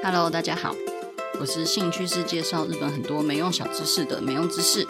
[0.00, 0.74] Hello，大家好，
[1.40, 4.86] 我是兴趣是介绍日本很多没用小知识的没用知识。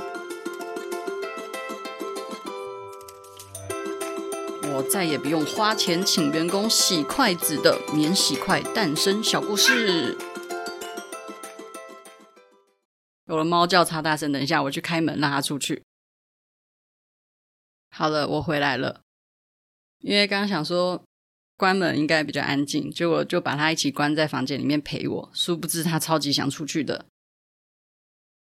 [4.63, 10.17] 我再也不用花钱请员工洗筷子的免洗筷诞生小故事。
[13.27, 15.83] 有了猫叫超大声，等一下我去开门让它出去。
[17.91, 19.01] 好了，我回来了，
[20.01, 21.03] 因为刚刚想说。
[21.59, 25.31] 关门应该比较安静，结果就把他一起关在房间里面陪我。
[25.35, 27.05] 殊不知他超级想出去的。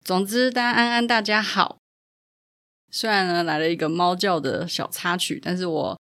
[0.04, 1.78] 总之，大家安安，大家好。
[2.92, 6.00] 虽然呢来了一个猫叫的小插曲，但是我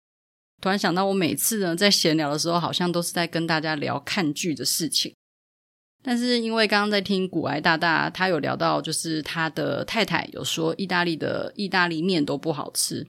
[0.61, 5.15] 突然想到，我每次呢在闲聊的时候，好像都是在跟大家聊看剧的事情。
[6.03, 13.07] 但是因为刚刚在听古埃大大，他有聊到，就是他的太太有说，意大利的意大利面都不好吃。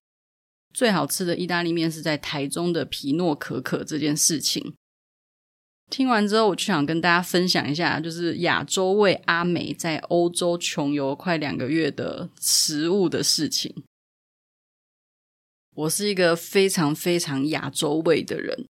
[0.73, 4.75] 最好吃的意大利面是在台中的皮诺可可这件事情。
[5.91, 13.83] 听完之后，我就想跟大家分享一下，就是亚洲味阿美在欧洲穷游快两个月的食物的事情。
[15.75, 18.67] 我是一个非常非常亚洲味的人，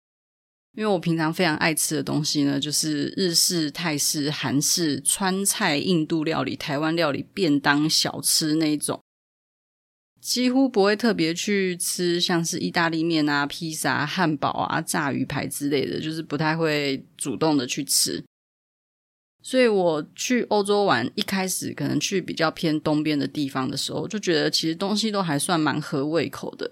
[0.75, 9.01] 因为我平常非常爱吃的东西呢，就是日式、泰式、韩式、川菜、印度料理、台湾料理、便当、小吃那一种。
[10.19, 18.23] 几乎不会特别去吃像是意大利面啊、披萨、汉堡啊、炸鱼排之类的，就是不太会主动的去吃。
[19.41, 26.69] 所以我去欧洲玩，一开始可能去比较偏东边的地方的时候，就觉得其实东西都还算蛮合胃口的，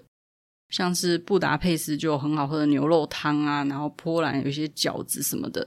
[0.68, 5.66] 像是布达佩斯就有很好喝的牛肉汤啊，然后波兰有一些饺子什么的，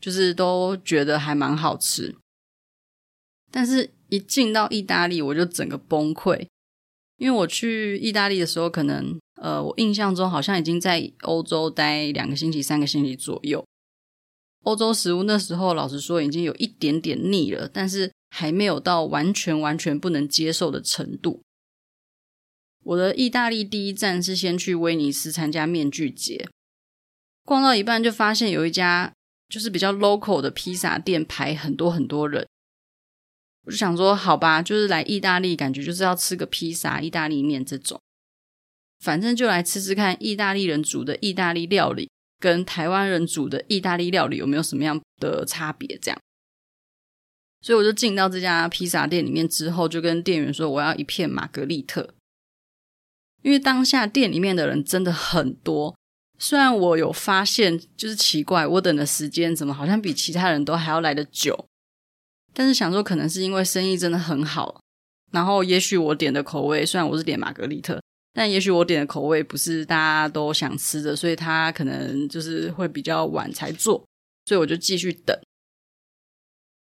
[0.00, 2.14] 就是都觉得还蛮好吃。
[3.50, 6.46] 但是一进到意大利，我就整个崩溃。
[7.20, 13.62] 因为我去意大利的时候，可能呃，我印象中好像已经在欧洲待两个星期、三个星期左右。
[14.64, 21.42] 欧洲食物那时候，老实说已经有一点点腻了，但是还没有到完全完全不能接受的程度。
[22.84, 26.48] 我的意大利第一站是先去威尼斯参加面具节，
[27.44, 29.12] 逛到一半就发现有一家
[29.50, 32.46] 就是比较 local 的披萨店排很多很多人。
[33.66, 38.00] 我就想说，好吧，就是来意大利，感觉就是要吃个披萨、意大利面这种，
[39.00, 45.98] 反正就来吃吃看，意大利人煮的意大利料理跟台湾人煮的意大利料理有没有什么样的差别？
[46.00, 46.18] 这样，
[47.60, 52.14] 所以我就进到这家披萨店里面之后，就跟店员说我要一片玛格丽特，
[53.42, 55.94] 因为当下店里面的人真的很多，
[56.38, 61.66] 虽然我有发现，就是奇怪，我等的时间怎么好像比其他人都还要来得久。
[62.52, 64.80] 但是想说，可能是因为生意真的很好，
[65.30, 68.02] 然后也许我点的口味，虽然我是点玛格丽特，
[68.32, 74.04] 但也许我点的口味不是大家都想吃的，所以他可能就是会比较晚才做，
[74.44, 75.38] 所以我就继续等。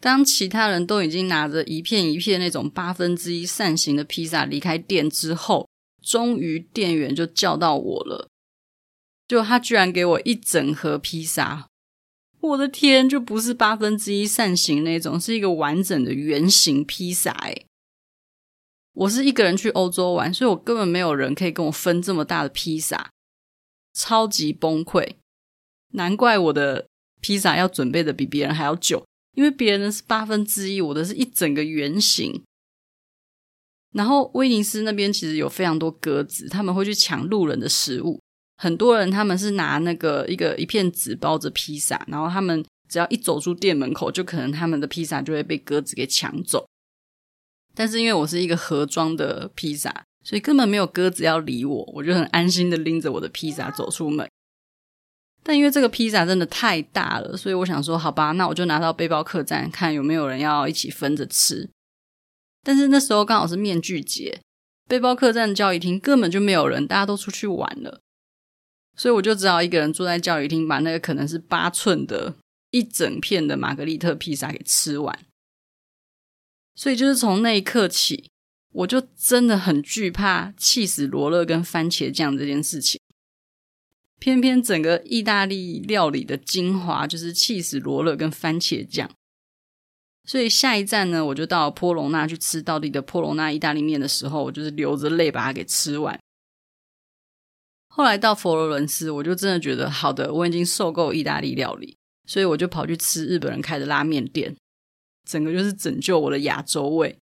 [0.00, 5.69] 当其他人都已经拿着一片一片那种八分之一扇形的披萨离开店之后，
[6.02, 8.28] 终于店员就叫到我了，
[9.28, 11.69] 就他居然给我一整盒披萨。
[12.42, 17.66] 我的天，就不是八分之一扇形那种，是一个完整的圆形披萨诶。
[18.94, 23.12] 我是一个人去欧洲玩，所以我根本没有人可以跟我分这么大的披萨，
[23.94, 25.14] 超级崩溃。
[25.92, 26.88] 难怪我的
[27.20, 32.42] 披萨要准备的比别人还要久，因为别人的是八分之一，我的是一整个圆形。
[33.92, 38.20] 然后威尼斯那边其实有非常多鸽子，他们会去抢路人的食物。
[38.62, 46.64] 很多人他们是拿那个一个一片纸包着披萨，然后他们只要一走出店门口，就可能他们的披萨就会被鸽子给抢走。
[47.75, 54.31] 但是因为我是一个盒装的披萨，所以根本没有鸽子要理我，我就很安心的拎着我的披萨走出门。
[55.43, 61.69] 但因为这个披萨真的太大了，所以我想说，好吧，那我就拿到背包客栈，看有没有人要一起分着吃。
[62.62, 64.41] 但是那时候刚好是面具节，
[64.88, 68.01] 背包客栈交易厅根本就没有人，大家都出去玩了。
[68.96, 72.34] 所以我就只好一个人坐在教育厅，把那个可能是八寸的
[72.70, 75.18] 一整片的玛格丽特披萨给吃完。
[76.74, 78.30] 所以就是从那一刻起，
[78.72, 83.00] 我就真的很惧怕气死罗勒跟番茄酱这件事情。
[84.18, 89.10] 偏偏整个意大利料理的精华就是气死罗勒跟番茄酱。
[90.24, 96.16] 所以下一站呢，我就到波隆纳去吃道地的波隆纳意大利面的时候，我就是流着泪把它给吃完。
[97.94, 101.94] 后来到佛罗伦斯，我就真的觉得好的，我已经受够意大利料理，
[102.26, 104.56] 所以我就跑去吃日本人开的拉面店，
[105.28, 107.18] 整个就是拯救我的亚洲胃。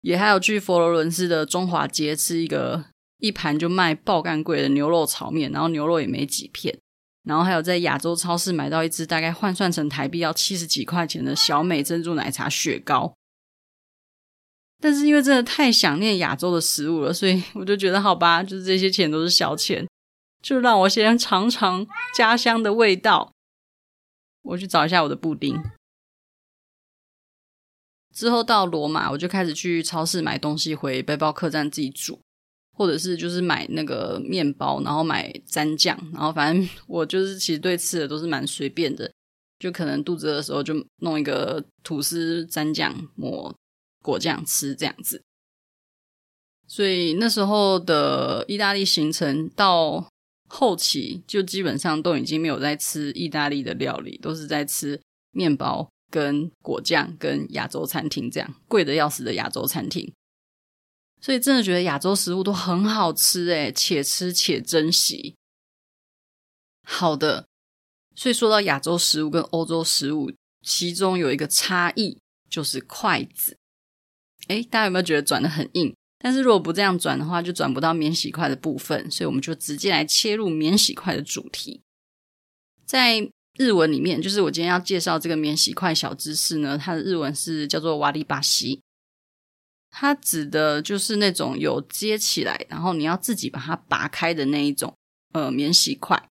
[0.00, 2.84] 也还有去佛罗伦斯的中华街吃一个
[3.18, 6.78] 一盘就卖爆干贵的牛肉炒面，然后牛肉也没几片。
[7.24, 13.12] 然后还有在亚洲超市买到一支大概换算成台币要七十几块钱的小美珍珠奶茶雪糕，
[14.84, 19.88] 但是因为真的太想念亚洲的食物了，所以我就觉得好吧， 就是这些钱都是小钱，
[20.42, 23.32] 就让我先尝尝家乡的味道。
[24.42, 25.58] 我去找一下我的布丁。
[28.14, 32.20] 之后到罗马，我就开始去超市买东西回背包客栈自己煮。
[32.76, 39.08] 或者是就是买那个面包，然后买蘸酱，然后反正我就是其实对吃的都是蛮随便的，
[39.60, 43.54] 就可能肚子的时候就弄一个吐司蘸酱抹
[44.04, 45.22] 果酱吃这样子。
[46.68, 50.06] 所以那时候的意大利行程到
[50.48, 60.12] 后期就基本上都已经没有在吃意大利的料理，都是在吃面包跟果酱跟亚洲餐厅这样贵得要死的亚洲餐厅。
[61.20, 65.34] 所以真的觉得亚洲食物都很好吃诶，且吃且珍惜。
[66.86, 67.46] 好的，
[68.14, 70.30] 所以说到亚洲食物跟欧洲食物，
[70.62, 72.18] 其中有一个差异
[72.50, 73.56] 就是筷子。
[74.48, 75.94] 诶，大家有没有觉得转的很硬？
[76.18, 79.10] 但是如果不这样转的话，就转不到免洗筷的部分。
[79.10, 81.82] 所以我们就直接来切入免洗筷的主题。
[82.86, 88.80] 在日文里面，就是我今天要介绍这个免洗筷小知识呢，它的日文是叫做瓦里巴西。
[89.90, 94.92] 它指的就是那种有接起来，然后你要自己把它拔开的那一种，
[95.32, 96.28] 呃，免洗筷。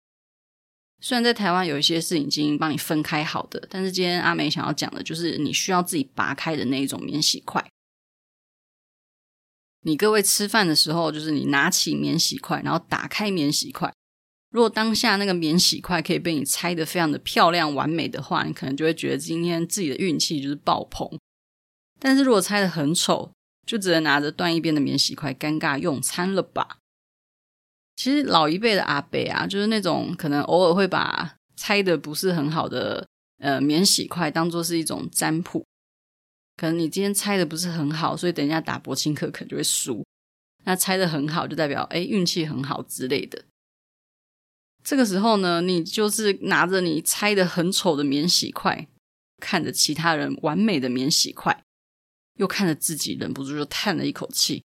[0.99, 7.63] 虽然在台湾有一些是已经帮你分开好的，但是今天阿梅想要讲的就是你需要自己拔开的那一种免洗筷。
[9.83, 13.91] 你各位吃饭的时候，就是你拿起免洗筷，然后打开免洗筷。
[14.51, 21.09] 如果当下那个免洗筷可以被你拆得非常的漂亮完美的话，你可能就会觉得今天自己的运气就是爆棚。
[21.99, 23.31] 但是如果拆得很丑，
[23.65, 26.77] 就只能拿着断一边的免洗筷，尴尬用餐了吧？
[27.95, 33.07] 其实老一辈的阿伯啊，就是那种可能偶尔会把拆的不是很好的
[33.39, 35.65] 呃免洗筷当做是一种占卜。
[36.55, 40.05] 可能你今天拆的不是很好，所以等一下打柏青哥可能就会输。
[40.65, 43.45] 那拆的很好，就代表哎运气很好之类的。
[44.83, 48.87] 这个时候呢，你就是拿着你拆的很丑的免洗筷，
[49.39, 51.63] 看着其他人完美的免洗筷。
[52.35, 54.63] 又看着自己，忍不住就叹了一口气。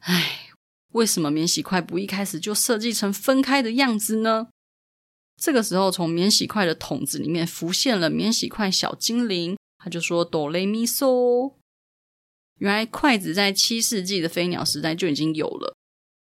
[0.00, 0.50] 唉，
[0.92, 4.48] 为什么免洗筷不一开始就设计成分开的样子呢？
[5.36, 11.54] 这个时候，从免洗筷的桶子里面浮现了免洗筷小精灵，他就说：“哆来咪嗦。”
[12.58, 15.76] 原来筷子在七世纪的飞鸟时代就已经有了，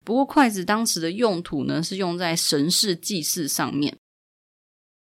[0.05, 3.97] 不过筷子当时的用途呢，是用在神事祭祀上面。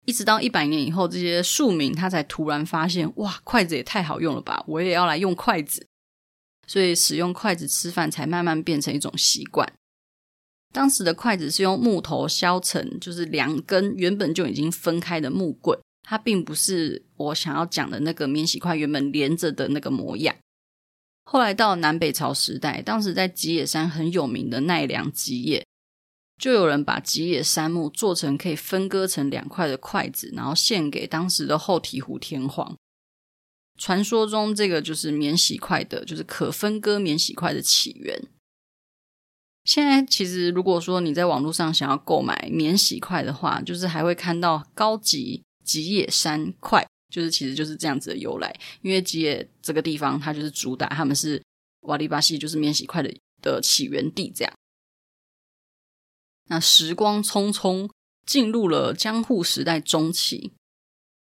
[0.05, 4.63] 一直到一百年以后，这些庶民他才突然发现，哇，筷子也太好用了吧！
[4.67, 5.85] 我也要来用筷子，
[6.65, 9.71] 所以使用筷子吃饭才慢慢变成一种习惯。
[10.73, 20.35] 当时的筷子是用木头削成，就是两根原本就已经分开的木棍，它并不是我想要讲的那个免洗筷原本连着的那个模样。
[21.23, 25.65] 后来到南北朝时代，当时在吉野山很有名的奈良吉野。
[26.37, 32.75] 就有人把吉野杉木做成可以分割成两块的筷子，然后献给当时的后醍醐天皇。
[33.77, 38.27] 传说中，这个就是免洗筷的，就是可分割免洗筷的起源。
[39.63, 48.51] 现在其实，如果说你在网络上想要购买免洗筷的话，就是还会看到高级吉野山筷，就是其实就是这样子的由来。
[48.81, 51.39] 因为吉野这个地方，它就是主打，他们是
[51.81, 54.53] 瓦利巴西，就是免洗筷的的起源地，这样。
[56.47, 57.89] 那时光匆匆
[58.25, 60.51] 进入了江户时代中期，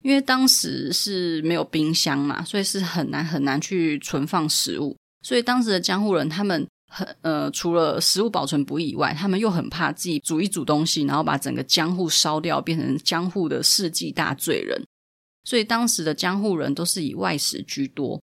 [0.01, 4.95] 因为当时是没有冰箱嘛，所以是很难很难去存放食物。
[5.21, 14.81] 所以当时的江户人他们很呃，除了食物保存不易以外，他们又很怕自己煮一煮东西，然后把整个江户烧掉，变成江户的世纪大罪人。
[15.50, 18.22] 所以当时的江户人都是以外食居多，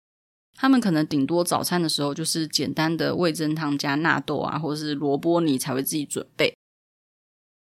[0.56, 6.56] 他们可能顶多早餐的时候就是简单的味噌汤加纳豆啊，或者是萝卜泥才会自己准备。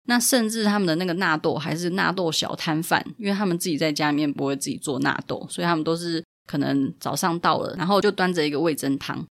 [0.04, 9.26] 那甚至他们的那个纳豆还是纳豆小摊贩，因为他们自己在家里面不会自己做纳豆，所以他们都是可能早上到了，然后就端着一个味噌汤，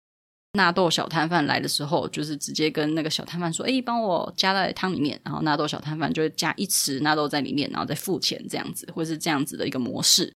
[0.54, 10.34] 纳豆小摊贩来的时候，就是直接跟那个小摊贩说：“哎，帮我加在汤里面。”然后纳豆小摊贩就会加一匙纳豆在里面，然后再付钱，这样子，或是这样子的一个模式。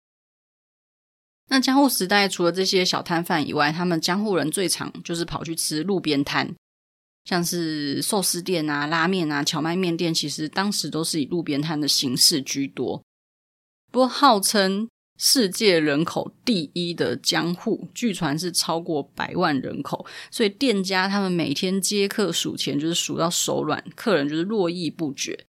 [1.49, 6.55] 那江户时代除了这些小摊贩以外，他们江户人最常就是跑去吃路边摊，
[7.25, 13.03] 像是寿司店啊、拉面啊、荞麦面店，其实当时都是以路边摊的形式居多。
[13.91, 14.89] 不过号称。
[15.17, 25.47] 世界人口第一的江户，据传是超过百万人口，所以店家他们每天接客数钱，就是数到手软，客人就是络绎不绝。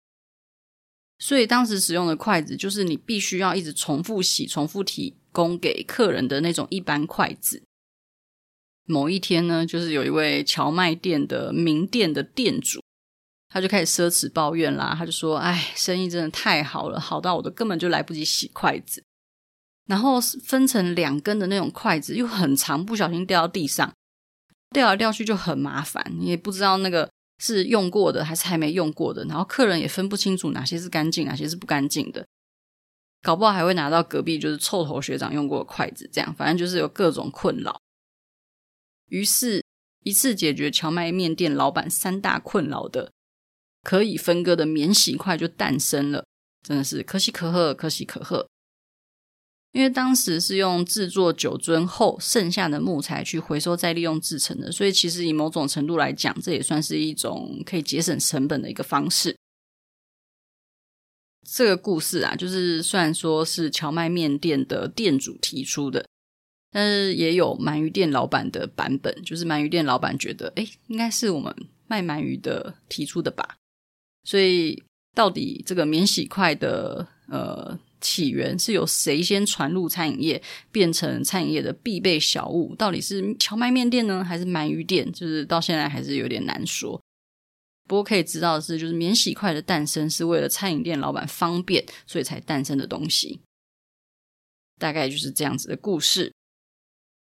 [1.20, 7.62] 所以当时使用的筷子，就是你必须要一直重复洗、重复提供给客人的那种一般筷子。
[8.86, 12.82] 某一天呢，就是有一位荞麦店的名店的店主，
[13.50, 19.04] 他就开始奢侈抱怨啦，他就说：“哎，生意真的太好了，好到我都根本就来不及洗筷子。”
[19.90, 23.92] 然后分成两根的那种筷子又很长，不小心掉到地上，
[24.70, 26.14] 掉来掉去就很麻烦。
[26.20, 32.28] 你也不知道那个是用过的还是还没用过的，然后客人也分不清楚哪些是干净，哪些是不干净的，
[33.24, 37.82] 搞不好还会拿到隔壁就是臭头学长用过的筷子，这样反正就是有各种困扰。
[39.08, 39.66] 于是，
[40.04, 43.12] 一次解决荞麦面店老板三大困扰的
[43.82, 46.24] 可以分割的免洗筷就诞生了，
[46.62, 48.48] 真的是可喜可贺，可喜可贺。
[49.72, 59.36] 因为当时是用制作酒樽后剩下的木材去回收再利用制成的，所以其实以某种程度来讲，这也算是一种可以节省成本的一个方式。
[61.48, 66.04] 这个故事啊，就是虽然说是荞麦面店的店主提出的，
[66.72, 73.58] 但是也有鳗鱼店老板的版本，就是鳗鱼店老板觉得，哎，应该是我们卖鳗鱼的提出的吧。
[74.24, 74.82] 所以
[75.14, 77.80] 到底这个免洗筷的呃。
[78.02, 80.42] 起源是由谁先传入餐饮业，
[80.72, 82.76] 变成餐饮业的必备小物？
[82.76, 85.12] 到底是荞麦面店呢，还是鳗鱼店？
[85.12, 87.02] 就是到现在还是有点难说。
[87.88, 93.42] 不过可以知道的是，就是免洗筷的诞生是为了餐饮店老板方便，所以才诞生的东西。
[94.78, 96.32] 大概就是这样子的故事。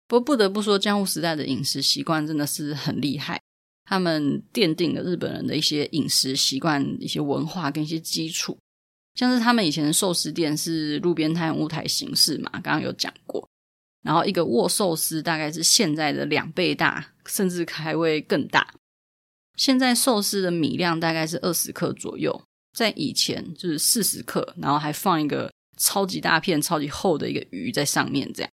[0.08, 3.40] 不过不得不说，江户时代的饮食习惯真的是很厉害，
[3.84, 8.58] 他们奠定了日本人的一些饮食习惯、一些文化跟一些基础。
[9.16, 13.48] 像是他们以前的寿司店是路边摊屋台形式嘛，刚刚有讲过。
[14.02, 18.74] 然后一个握寿司大概是现在的两倍大，甚至还会更大。
[19.56, 22.40] 现在寿司的米量大概是二十克左右，
[22.72, 28.50] 在以前就是四十克，然后还放一个超级大片、超级厚的一个鱼在上面这样。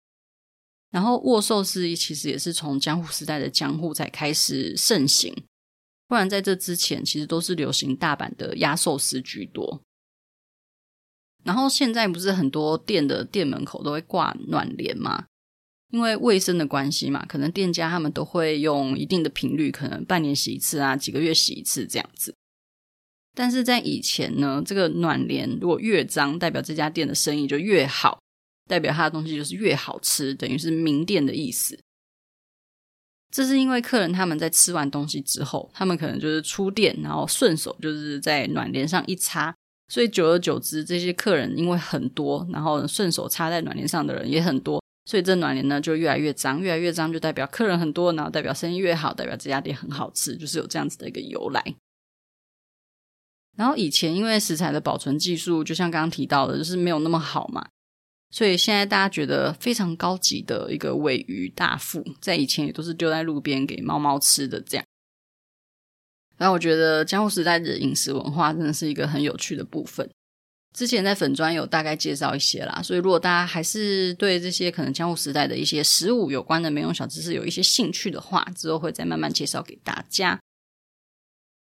[0.91, 5.35] 然后握寿司其实也是从江户时代的江户才开始盛行，
[6.07, 9.81] 不然在这之前其实都是流行大阪的压寿司居多。
[11.43, 15.25] 然后现在不是很多店的店门口都会挂暖帘吗？
[15.89, 22.33] 因为卫生的关系嘛，可能店家他们都会用一定的频率，可能半年洗一次啊，几个月洗一次这样子。
[23.33, 28.19] 但是在以前呢，这个暖帘如果越脏，代表这家店的生意就越好，
[28.69, 31.79] 代表它的东西就是越好吃，等于是名店的意思。
[33.29, 39.55] 这是因为客人他们在吃完东西之后，他们可能就是出店，然后顺手就是在暖帘上一擦。
[39.91, 51.75] 所以久而久之，这些客人因为很多，然后顺手插在暖帘上的人也很多，所以这暖帘呢就越来越脏，越来越脏就代表客人很多，然后代表生意越好，代表这家店很好吃，就是有这样子的一个由来。
[53.57, 57.67] 然后以前因为食材的保存技术，就像刚刚提到的，就是没有那么好嘛，
[58.29, 64.85] 所以现在大家觉得非常高级的一个尾鱼大腹，在以前也都是丢在路边给猫猫吃的这样。
[66.41, 70.09] 然后我觉得江户时代的饮食文化真的是一个很有趣的部分。
[70.75, 80.39] 之前在粉专有大概介绍一些啦，所以如果大家还是对这些可能江户时代的一些食物有关的美容小知识有一些兴趣的话，之后会再慢慢介绍给大家。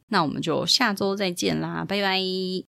[0.10, 2.69] 那我们就下周再见啦，拜拜。